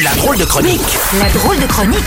La 0.00 0.14
drôle 0.14 0.38
de 0.38 0.44
chronique 0.44 0.80
La 1.18 1.28
drôle 1.30 1.60
de 1.60 1.66
chronique 1.66 1.98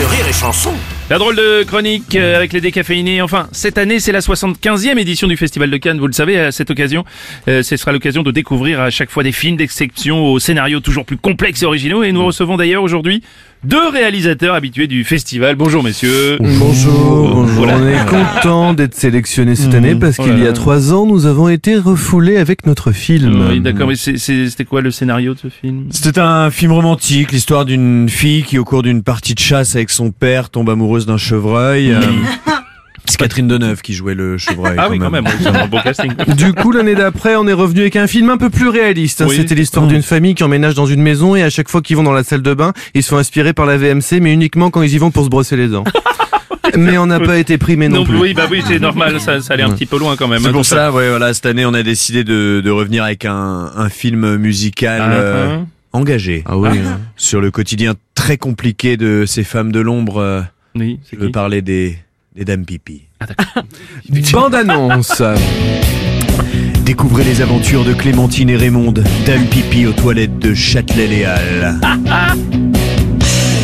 de 0.00 0.04
Rire 0.04 0.26
et 0.28 0.32
Chanson. 0.32 0.72
La 1.10 1.18
drôle 1.18 1.36
de 1.36 1.62
chronique 1.64 2.16
euh, 2.16 2.36
avec 2.36 2.52
les 2.52 2.60
décaféinés. 2.60 3.22
Enfin, 3.22 3.48
cette 3.52 3.78
année, 3.78 4.00
c'est 4.00 4.10
la 4.10 4.18
75e 4.20 4.96
édition 4.98 5.28
du 5.28 5.36
Festival 5.36 5.70
de 5.70 5.76
Cannes. 5.76 5.98
Vous 6.00 6.06
le 6.08 6.12
savez, 6.12 6.38
à 6.40 6.50
cette 6.50 6.70
occasion, 6.70 7.04
euh, 7.46 7.62
ce 7.62 7.76
sera 7.76 7.92
l'occasion 7.92 8.22
de 8.24 8.32
découvrir 8.32 8.80
à 8.80 8.90
chaque 8.90 9.10
fois 9.10 9.22
des 9.22 9.32
films 9.32 9.56
d'exception 9.56 10.24
aux 10.26 10.38
scénarios 10.40 10.80
toujours 10.80 11.04
plus 11.04 11.16
complexes 11.16 11.62
et 11.62 11.66
originaux. 11.66 12.02
Et 12.02 12.10
nous 12.12 12.24
recevons 12.24 12.56
d'ailleurs 12.56 12.82
aujourd'hui 12.82 13.22
deux 13.64 13.88
réalisateurs 13.88 14.54
habitués 14.54 14.86
du 14.86 15.04
festival. 15.04 15.54
Bonjour, 15.56 15.82
messieurs. 15.82 16.38
Bonjour, 16.40 17.34
bonjour. 17.34 17.54
Voilà. 17.56 17.76
On 17.76 17.88
est 17.88 18.06
content 18.08 18.72
d'être 18.72 18.94
sélectionné 18.94 19.54
cette 19.54 19.74
année 19.74 19.94
parce 19.96 20.16
Oh 20.18 20.22
qu'il 20.22 20.38
y 20.42 20.46
a 20.46 20.52
trois 20.52 20.94
ans, 20.94 21.06
nous 21.06 21.26
avons 21.26 21.48
été 21.48 21.76
refoulés 21.76 22.38
avec 22.38 22.64
notre 22.66 22.92
film. 22.92 23.48
Oui, 23.50 23.60
d'accord, 23.60 23.88
mais 23.88 23.96
c'était 23.96 24.64
quoi 24.64 24.80
le 24.80 24.90
scénario 24.90 25.34
de 25.34 25.40
ce 25.40 25.48
film? 25.48 25.88
C'était 25.90 26.20
un 26.20 26.50
film 26.50 26.72
romantique, 26.72 27.19
l'histoire 27.30 27.64
d'une 27.64 28.08
fille 28.08 28.42
qui, 28.42 28.58
au 28.58 28.64
cours 28.64 28.82
d'une 28.82 29.02
partie 29.02 29.34
de 29.34 29.38
chasse 29.40 29.76
avec 29.76 29.90
son 29.90 30.10
père, 30.10 30.50
tombe 30.50 30.70
amoureuse 30.70 31.06
d'un 31.06 31.16
chevreuil. 31.18 31.92
euh, 31.92 32.00
C'est 33.06 33.16
Catherine 33.18 33.48
Deneuve 33.48 33.80
qui 33.82 33.92
jouait 33.94 34.14
le 34.14 34.38
chevreuil. 34.38 34.76
Ah 34.78 34.88
oui, 34.88 34.98
quand 34.98 35.10
même, 35.10 35.24
oui, 35.26 35.32
c'est 35.42 35.48
un 35.48 35.66
bon 35.66 35.80
casting. 35.80 36.12
Du 36.36 36.52
coup, 36.52 36.70
l'année 36.70 36.94
d'après, 36.94 37.34
on 37.34 37.46
est 37.48 37.52
revenu 37.52 37.80
avec 37.80 37.96
un 37.96 38.06
film 38.06 38.30
un 38.30 38.36
peu 38.36 38.50
plus 38.50 38.68
réaliste. 38.68 39.20
hein. 39.22 39.26
Oui. 39.28 39.36
C'était 39.36 39.54
l'histoire 39.56 39.86
d'une 39.86 40.02
famille 40.02 40.34
qui 40.34 40.44
emménage 40.44 40.74
dans 40.74 40.86
une 40.86 41.02
maison 41.02 41.34
et 41.34 41.42
à 41.42 41.50
chaque 41.50 41.68
fois 41.68 41.80
qu'ils 41.82 41.96
vont 41.96 42.02
dans 42.04 42.12
la 42.12 42.22
salle 42.22 42.42
de 42.42 42.54
bain, 42.54 42.72
ils 42.94 43.02
se 43.02 43.08
font 43.08 43.16
inspirer 43.16 43.52
par 43.52 43.66
la 43.66 43.76
VMC, 43.78 44.20
mais 44.20 44.32
uniquement 44.32 44.70
quand 44.70 44.82
ils 44.82 44.94
y 44.94 44.98
vont 44.98 45.10
pour 45.10 45.24
se 45.24 45.28
brosser 45.30 45.56
les 45.56 45.66
dents. 45.68 45.84
mais 46.76 46.98
on 46.98 47.06
n'a 47.06 47.18
pas 47.18 47.38
été 47.38 47.58
primés 47.58 47.88
non, 47.88 48.00
Non, 48.00 48.04
plus. 48.04 48.18
oui, 48.18 48.34
bah 48.34 48.46
oui, 48.48 48.62
c'est 48.64 48.78
normal, 48.78 49.18
ça, 49.20 49.40
ça 49.40 49.54
allait 49.54 49.64
un 49.64 49.70
petit 49.70 49.86
peu 49.86 49.98
loin 49.98 50.14
quand 50.16 50.28
même. 50.28 50.42
C'est 50.42 50.48
hein, 50.48 50.52
pour 50.52 50.64
ça, 50.66 50.92
ouais, 50.92 51.08
voilà, 51.08 51.34
cette 51.34 51.46
année, 51.46 51.66
on 51.66 51.74
a 51.74 51.82
décidé 51.82 52.22
de, 52.22 52.60
de 52.64 52.70
revenir 52.70 53.02
avec 53.02 53.24
un, 53.24 53.72
un 53.74 53.88
film 53.88 54.36
musical 54.36 55.00
Ah, 55.02 55.10
euh, 55.12 55.56
ah. 55.62 55.66
Engagé 55.92 56.42
Ah 56.46 56.56
oui. 56.58 56.68
hein. 56.78 57.00
sur 57.16 57.40
le 57.40 57.50
quotidien 57.50 57.94
très 58.14 58.36
compliqué 58.36 58.96
de 58.96 59.24
ces 59.26 59.44
femmes 59.44 59.72
de 59.72 59.80
l'ombre. 59.80 60.18
euh, 60.18 60.42
Oui, 60.76 61.00
Je 61.12 61.16
veux 61.18 61.30
parler 61.30 61.62
des, 61.62 61.96
des 62.36 62.44
dames 62.44 62.64
pipi. 62.64 63.02
Bande 64.32 64.54
annonce. 64.54 65.22
Découvrez 66.84 67.24
les 67.24 67.40
aventures 67.40 67.84
de 67.84 67.92
Clémentine 67.92 68.50
et 68.50 68.56
Raymond, 68.56 68.92
dames 69.26 69.46
pipi 69.50 69.86
aux 69.86 69.92
toilettes 69.92 70.38
de 70.38 70.54
Châtelet-Léal. 70.54 71.78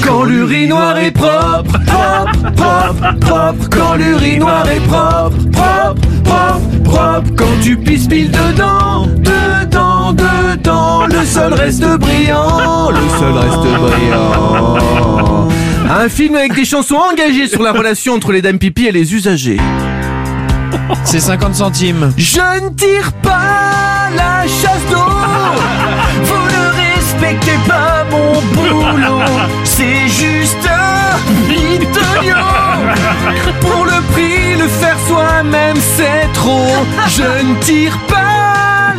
Quand 0.02 0.22
l'urinoir 0.22 0.96
est 0.98 1.10
propre, 1.10 1.80
propre, 1.84 2.52
propre, 2.54 3.18
propre. 3.18 3.68
Quand 3.70 3.94
l'urinoir 3.96 4.68
est 4.70 4.80
propre, 4.86 5.36
propre, 5.50 6.00
propre, 6.22 6.82
propre. 6.84 7.30
Quand 7.36 7.60
tu 7.60 7.76
pisses 7.76 8.06
pile 8.06 8.30
dedans, 8.30 9.08
sol 11.48 11.54
reste 11.54 11.86
brillant, 11.98 12.90
le 12.90 13.18
sol 13.18 13.38
reste 13.38 13.80
brillant. 13.80 15.48
Un 15.88 16.08
film 16.08 16.34
avec 16.34 16.54
des 16.54 16.64
chansons 16.64 16.96
engagées 16.96 17.46
sur 17.46 17.62
la 17.62 17.70
relation 17.72 18.14
entre 18.14 18.32
les 18.32 18.42
dames 18.42 18.58
pipi 18.58 18.86
et 18.86 18.92
les 18.92 19.14
usagers. 19.14 19.60
C'est 21.04 21.20
50 21.20 21.54
centimes. 21.54 22.12
Je 22.16 22.40
ne 22.40 22.70
tire 22.70 23.12
pas 23.22 24.08
la 24.16 24.42
chasse 24.42 24.84
d'eau. 24.90 24.98
Vous 26.24 26.46
ne 26.56 26.96
respectez 26.96 27.58
pas 27.68 28.04
mon 28.10 28.40
boulot. 28.54 29.20
C'est 29.62 30.08
juste 30.08 30.68
un. 30.68 30.96
Pour 33.60 33.84
le 33.84 34.12
prix, 34.12 34.56
le 34.58 34.66
faire 34.66 34.98
soi-même, 35.06 35.76
c'est 35.96 36.32
trop. 36.32 36.72
Je 37.08 37.22
ne 37.22 37.54
tire 37.60 37.98
pas 38.08 38.35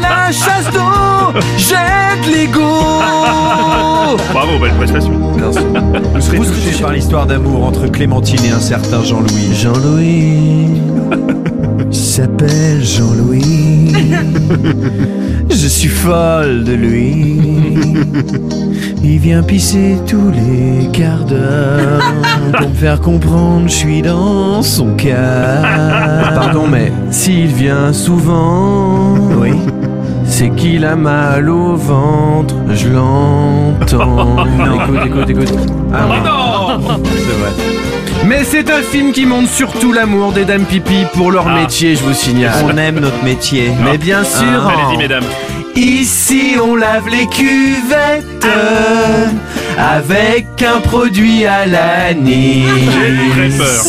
la 0.02 0.32
chasse 0.32 0.72
d'eau. 0.74 1.40
J'aide 1.58 2.32
l'ego. 2.32 3.02
Bravo, 4.34 4.60
belle 4.60 4.74
prestation. 4.74 5.14
Vous 5.14 6.22
serez 6.22 6.38
touché 6.38 6.82
par 6.82 6.92
l'histoire 6.92 7.26
d'amour 7.26 7.66
entre 7.66 7.88
Clémentine 7.88 8.44
et 8.46 8.52
un 8.52 8.60
certain 8.60 9.04
Jean-Louis. 9.04 9.54
Jean-Louis 9.54 10.82
Il 11.90 11.96
s'appelle 11.96 12.84
Jean-Louis. 12.84 13.94
Je 15.50 15.68
suis 15.68 15.90
folle 15.90 16.64
de 16.64 16.74
lui. 16.74 17.40
Il 19.04 19.20
vient 19.20 19.42
pisser 19.42 19.98
tous 20.06 20.32
les 20.32 20.88
quarts 20.92 21.24
d'heure 21.26 22.02
pour 22.58 22.70
me 22.70 22.74
faire 22.76 23.00
comprendre 23.00 23.68
je 23.68 23.74
suis 23.74 24.02
dans 24.02 24.62
son 24.62 24.96
cas. 24.96 25.62
Pardon, 26.36 26.68
mais 26.68 26.92
s'il 27.10 27.48
vient 27.48 27.94
souvent. 27.94 29.16
C'est 30.28 30.50
qu'il 30.50 30.86
a 30.86 30.96
mal 30.96 31.50
au 31.50 31.76
ventre? 31.76 32.56
Je 32.74 32.90
l'entends. 32.90 34.46
écoute, 34.76 35.06
écoute, 35.06 35.30
écoute. 35.30 35.54
Ah. 35.94 36.78
C'est 37.04 37.38
vrai. 37.40 37.52
Mais 38.26 38.44
c'est 38.44 38.70
un 38.70 38.82
film 38.82 39.12
qui 39.14 39.26
montre 39.26 39.50
surtout 39.50 39.94
l'amour 39.94 40.34
des 40.34 40.44
dames 40.44 40.66
pipi 40.66 41.06
pour 41.14 41.32
leur 41.32 41.46
métier, 41.48 41.96
je 41.96 42.04
vous 42.04 42.14
signale. 42.14 42.54
On 42.66 42.76
aime 42.78 43.00
notre 43.00 43.24
métier. 43.24 43.72
Mais 43.84 43.98
bien 43.98 44.24
sûr, 44.24 44.68
Allez-y, 44.68 44.98
mesdames. 44.98 45.24
ici 45.76 46.56
on 46.62 46.76
lave 46.76 47.08
les 47.10 47.28
cuvettes 47.28 48.46
avec 49.78 50.48
un 50.64 50.80
produit 50.82 51.46
à 51.46 51.66
l'anis. 51.68 52.66
J'ai 52.66 53.50
très 53.50 53.58
peur. 53.58 53.84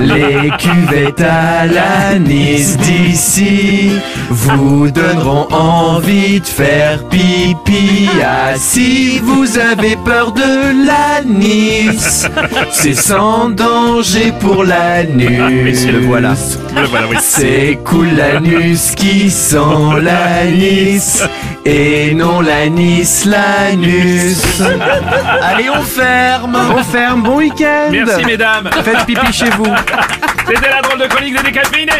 Les 0.00 0.50
cuvettes 0.58 1.20
à 1.20 1.66
l'anis 1.66 2.76
d'ici 2.78 3.92
vous 4.30 4.90
donneront 4.90 5.46
envie 5.52 6.40
de 6.40 6.46
faire 6.46 7.04
pipi. 7.08 8.08
Ah, 8.22 8.54
si 8.56 9.18
vous 9.20 9.58
avez 9.58 9.96
peur 10.04 10.32
de 10.32 10.86
l'anis, 10.86 12.26
c'est 12.72 12.94
sans 12.94 13.50
danger 13.50 14.32
pour 14.40 14.64
l'anus. 14.64 15.86
Le 15.86 16.00
voilà. 16.00 16.34
Le 16.76 16.86
voilà, 16.86 17.06
oui. 17.08 17.16
C'est 17.20 17.78
cool 17.84 18.08
l'anus 18.16 18.92
qui 18.96 19.30
sent 19.30 19.56
l'anis 20.02 21.22
et 21.64 22.14
non 22.14 22.40
l'anis 22.40 23.24
l'anus. 23.26 24.60
Allez, 25.42 25.70
on 25.70 25.82
ferme. 25.82 26.58
On 26.76 26.82
ferme. 26.82 27.22
Bon 27.22 27.36
week-end. 27.36 27.90
Merci, 27.90 28.24
mesdames. 28.24 28.68
Faites 28.82 29.06
pipi 29.06 29.32
chez 29.32 29.50
vous. 29.50 29.64
C'était 30.46 30.70
la 30.70 30.82
drôle 30.82 31.00
de 31.00 31.06
chronique 31.06 31.36
des 31.36 31.42
décaféinés. 31.42 31.92